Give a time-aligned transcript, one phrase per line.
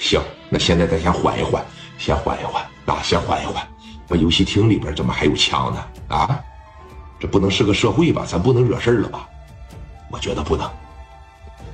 [0.00, 1.62] 行，那现在咱先缓一缓，
[1.98, 3.62] 先缓一缓啊，先缓一缓。
[4.08, 6.16] 那游戏厅里边怎么还有枪呢？
[6.16, 6.40] 啊，
[7.20, 8.24] 这不能是个社会吧？
[8.26, 9.28] 咱不能惹事了吧？
[10.10, 10.68] 我觉得不能。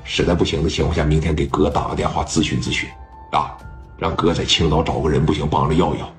[0.03, 2.89] 实在不行的情况下，明天给哥打个电话咨询咨询
[3.31, 3.57] 啊，
[3.97, 6.13] 让哥在青岛找个人，不行帮着要要。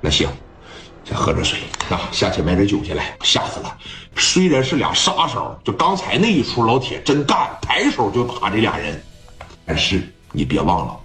[0.00, 0.28] 那行，
[1.04, 1.58] 先喝点水
[1.90, 3.16] 啊，下去买点酒去来。
[3.22, 3.76] 吓死了！
[4.16, 9.02] 虽然是俩杀手，就刚才那一出，老铁真干，抬手就打这俩人。
[9.66, 11.00] 但是你别忘了，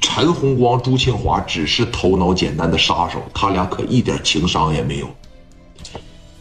[0.00, 5.08] 陈红光、朱庆华只是头脑简单的杀手，他俩可一点情商也没有。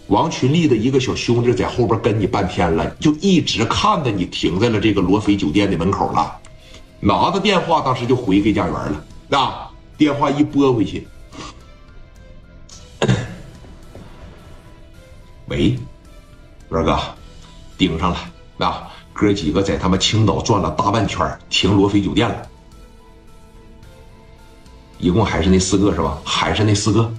[0.07, 6.39] 王群力的一个小兄弟在后边跟你半天了，就一直看着你停在了这个罗非酒店的门口了，
[7.01, 9.03] 拿着电话当时就回给家园了。
[9.27, 11.05] 那电话一拨回去，
[15.49, 15.77] 喂，
[16.69, 16.97] 二哥，
[17.77, 18.17] 盯上了。
[18.55, 22.49] 那哥几个在他们青岛转了大半圈，停罗非酒店了。
[24.97, 26.17] 一共还是那四个是吧？
[26.23, 27.11] 还是那四个。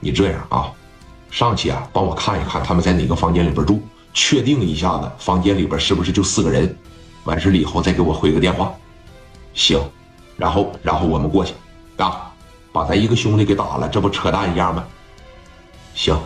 [0.00, 0.72] 你这样啊。
[1.30, 3.82] 上去啊，帮我看一看他们在哪个房间里边住，
[4.14, 6.74] 确定一下子房间里边是不是就四个人。
[7.24, 8.72] 完事了以后再给我回个电话，
[9.52, 9.78] 行。
[10.36, 11.52] 然后，然后我们过去，
[11.98, 12.32] 啊，
[12.72, 14.84] 把咱一个兄弟给打了，这不扯淡一样吗？
[15.94, 16.18] 行，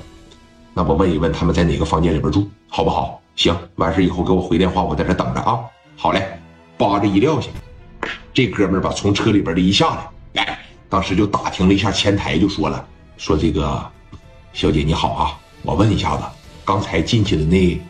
[0.75, 3.21] 那我问一问他们在哪个房间里边住，好不好？
[3.35, 3.57] 行。
[3.77, 5.59] 完事以后给我回电话，我在这等着啊。
[5.97, 6.39] 好嘞。
[6.79, 7.49] 扒着一撂下，
[8.35, 10.09] 这哥们儿吧从车里边的一下来，
[10.89, 13.91] 当时就打听了一下前台，就说了，说这个。
[14.53, 16.23] 小姐你好啊，我问一下子，
[16.63, 17.81] 刚才进去的那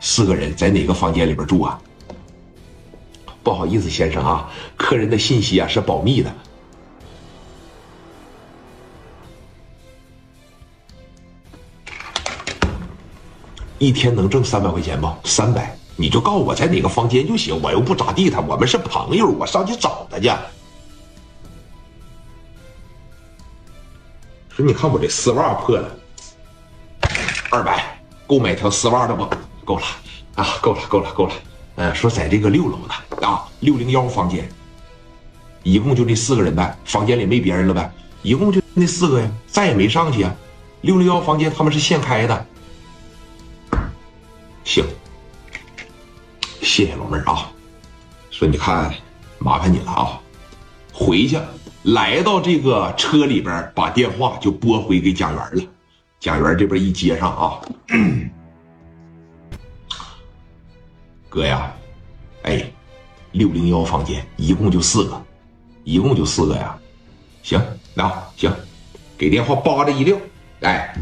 [0.00, 1.80] 四个人在哪个房间里边住啊？
[3.42, 6.30] 不好意思，先生啊，客人的信息啊是保密的。
[13.78, 15.10] 一天能挣三百块钱不？
[15.24, 20.30] 三百，你就告诉我在哪个房间就行，我又不咋地，他我们是朋友，我上去找他去。
[24.62, 25.96] 你看我这丝袜破了。
[27.50, 29.28] 二百，够买条丝袜的不？
[29.64, 29.82] 够了
[30.36, 31.32] 啊，够了，够了，够了。
[31.76, 34.48] 呃，说在这个六楼呢啊，六零幺房间，
[35.62, 37.90] 一共就这四个人呗，房间里没别人了呗，
[38.22, 40.34] 一共就那四个呀，再也没上去啊。
[40.82, 42.46] 六零幺房间他们是现开的，
[44.64, 44.84] 行，
[46.60, 47.50] 谢谢老妹儿啊。
[48.30, 48.94] 说你看，
[49.38, 50.20] 麻烦你了啊，
[50.92, 51.38] 回去
[51.82, 55.62] 来到这个车里边，把电话就拨回给贾元了。
[56.18, 57.60] 贾元这边一接上啊，
[61.30, 61.72] 哥呀，
[62.42, 62.70] 哎，
[63.32, 65.22] 六零幺房间一共就四个，
[65.84, 66.76] 一共就四个呀。
[67.42, 67.58] 行，
[67.94, 68.54] 那行，
[69.16, 70.14] 给电话扒着一撂，
[70.60, 70.94] 哎，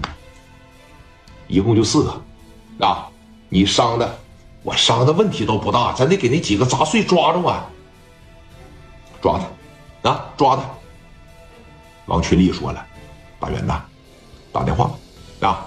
[1.49, 3.09] 一共就四个啊。
[3.49, 4.17] 你伤的，
[4.63, 7.69] 我伤的问题都不大，咱得给那几个杂碎抓住啊，
[9.21, 9.45] 抓他
[10.09, 10.63] 啊，抓他。
[12.07, 12.87] 王群力说了，
[13.39, 13.83] 大元呐，
[14.51, 14.91] 打电话。
[15.41, 15.67] 啊！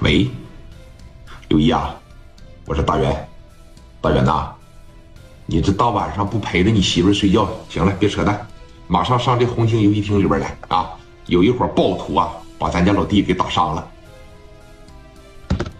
[0.00, 0.30] 喂，
[1.48, 1.96] 刘一啊，
[2.66, 3.26] 我是大元，
[4.02, 4.52] 大元呐，
[5.46, 7.48] 你这大晚上不陪着你媳妇睡觉？
[7.70, 8.46] 行了，别扯淡，
[8.86, 10.90] 马上上这红星游戏厅里边来啊！
[11.24, 13.90] 有一伙暴徒啊，把咱家老弟给打伤了，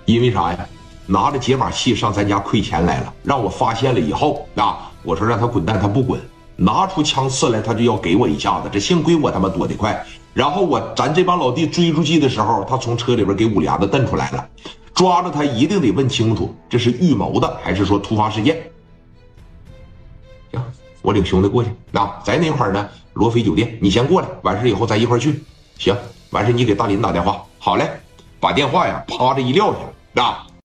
[0.04, 0.66] 因为啥呀？
[1.04, 6.18] 拿着解码器上咱家亏钱来了，让我发现了以后啊，我说让他滚蛋，他不滚，
[6.54, 8.68] 拿出枪刺来，他就要给我一下子。
[8.72, 14.48] 这幸亏我他妈躲得快，然后我咱这帮老弟追出去的时候，他从车里边给五连子瞪出来了，
[14.94, 18.62] 抓着他一定得问清楚，这是预谋的还是说突发事件？
[20.52, 20.62] 行，
[21.02, 22.88] 我领兄弟过去，啊，在哪块呢？
[23.14, 25.42] 罗非酒店，你先过来，完事以后咱一块去。
[25.78, 25.94] 行，
[26.30, 27.42] 完事你给大林打电话。
[27.58, 27.90] 好嘞，
[28.42, 30.51] 把电话呀啪的一撂下，啊。